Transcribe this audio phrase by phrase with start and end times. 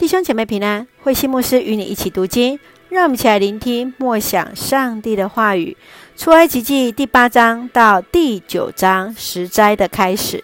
[0.00, 2.58] 弟兄姐妹平安，慧馨牧师与你一起读经，
[2.88, 5.76] 让我们一起来聆听默想上帝的话语。
[6.16, 10.42] 出埃及记第八章到第九章十灾的开始。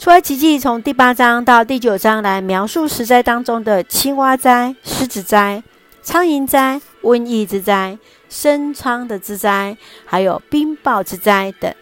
[0.00, 5.62] 出埃及记从第八章到第九章来描述十灾当中的青蛙灾、狮子灾、
[6.02, 7.96] 苍蝇灾、瘟疫之灾、
[8.28, 11.72] 生疮的之灾，还有冰雹之灾等。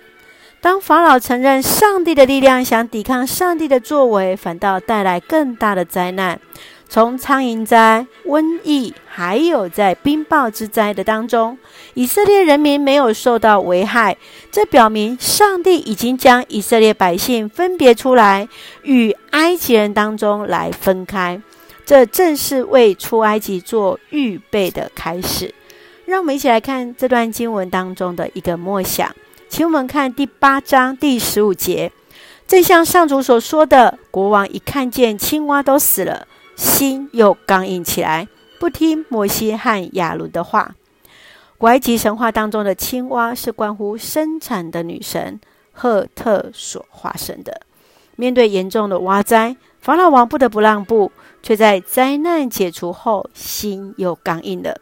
[0.61, 6.39] 当法老承认上帝的力量，想抵抗上帝的作为，反倒带来更大的灾难。
[6.89, 11.59] 从苍蝇灾、瘟疫，还有在冰雹之灾的当中，
[11.93, 14.17] 以色列人民没有受到危害，
[14.51, 18.49] 这表明上帝已经将以色列百姓分别出来，
[18.83, 21.41] 与埃及人当中来分开。
[21.85, 25.55] 这正是为出埃及做预备的开始。
[26.07, 29.15] 让我们一起来看这段经文当中的一个默想，
[29.51, 31.93] 请我们看第八章第十五节，
[32.47, 36.27] 正像上主所说的，国王一看见青蛙都死了。
[36.59, 38.27] 心又刚硬起来，
[38.59, 40.75] 不听摩西和亚伦的话。
[41.57, 45.41] 古埃及神话当中的青蛙是关乎生产的女神
[45.73, 47.61] 赫特所化身的。
[48.17, 51.13] 面对严重的蛙灾，法老王不得不让步，
[51.45, 54.81] 却在灾难解除后，心又刚硬了。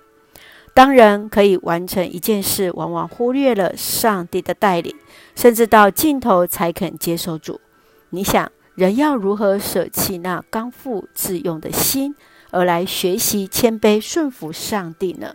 [0.73, 4.97] 当人可以完成一件事，往往忽略了上帝的带领，
[5.35, 7.61] 甚至到尽头才肯接受主。
[8.09, 8.51] 你想？
[8.77, 12.15] 人要如何舍弃那刚愎自用的心，
[12.51, 15.35] 而来学习谦卑顺服上帝呢？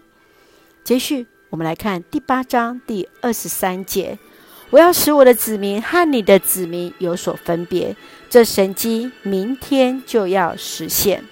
[0.84, 4.20] 接续，我们来看第八章第二十三节
[4.70, 7.96] ：“我要使我的子民和你的子民有所分别，
[8.30, 11.24] 这神迹明天就要实现。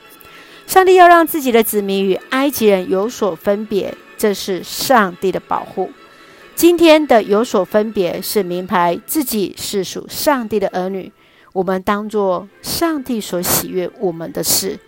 [0.66, 5.92] 上帝要让自己的子民与埃及人有所分别，这是上帝的保护。
[6.56, 11.12] 今天的有所分别，是明白自己是属上帝的儿女。”
[11.54, 14.80] 我们当作上帝所喜悦我们的事，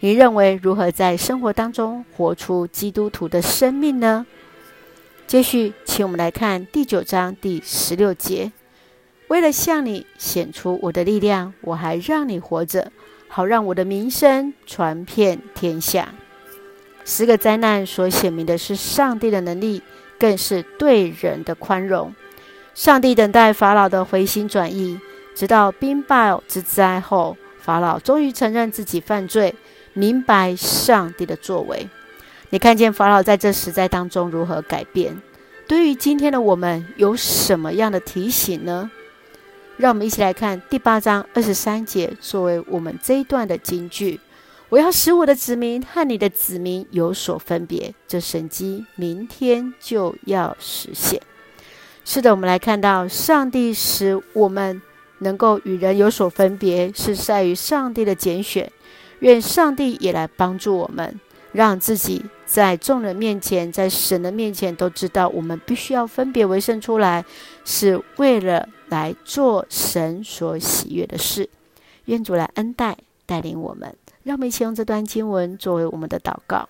[0.00, 4.26] 你认为如何在生活当中活出基督徒的生命呢？
[5.26, 8.52] 接续，请我们来看第九章第十六节：
[9.28, 12.92] 为了向你显出我的力量，我还让你活着，
[13.28, 16.14] 好让我的名声传遍天下。
[17.04, 19.82] 十个灾难所显明的是上帝的能力，
[20.18, 22.14] 更是对人的宽容。
[22.74, 24.98] 上帝等待法老的回心转意。
[25.36, 29.54] 直到冰雹之灾后，法老终于承认自己犯罪，
[29.92, 31.90] 明白上帝的作为。
[32.48, 35.20] 你看见法老在这时代当中如何改变？
[35.68, 38.90] 对于今天的我们有什么样的提醒呢？
[39.76, 44.18] 让我们一起来看第八章二十三节，作为我们这一段的金句
[44.70, 51.20] ：“我要使我的子民和你的子民有所分别，这神迹明天就要实现。”
[52.06, 54.80] 是的，我们来看到上帝使我们。
[55.18, 58.70] 能够与人有所分别，是在于上帝的拣选。
[59.20, 61.18] 愿上帝也来帮助我们，
[61.52, 67.24] 让自己在众人面前，在神的面前，都知道我们必须要分别为圣出来，
[67.64, 71.48] 是为了来做神所喜悦的事。
[72.04, 76.68] 愿主来恩待带领我们，让我们一起用这段经文作为我们的祷告。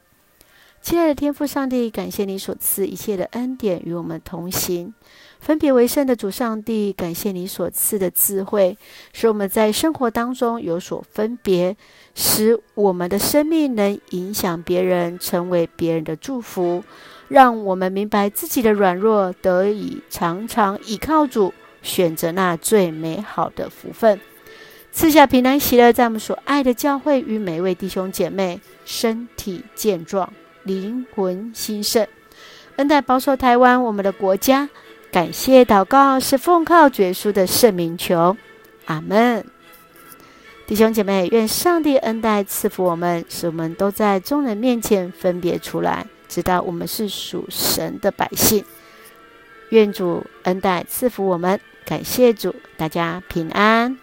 [0.86, 4.94] 亲爱的天父上帝，感谢你所赐一切的恩典与我们同行。
[5.40, 8.78] 分别为圣的主上帝，感谢你所赐的智慧，
[9.12, 11.76] 使我们在生活当中有所分别，
[12.14, 16.84] 使我们的生命能影响别人，成为别人的祝福。
[17.26, 24.20] 让我们明白自己的软弱，得以常常倚靠主，选择那最美好的福分。
[24.92, 30.32] 赐下平安喜乐，在我们所爱的教会与每位弟兄姐妹身体健壮，
[30.66, 32.06] 灵魂兴盛，
[32.74, 34.68] 恩待保守台湾我们的国家。
[35.12, 38.36] 感谢祷告是奉靠主耶稣的圣名求，
[38.86, 39.46] 阿门。
[40.66, 48.64] 弟兄姐妹，愿上帝恩待赐福我们，使我们都在众人面前分别出来，知道我们是属神的百姓。
[49.68, 53.96] 愿主恩待赐福我们，感谢主，大家平安。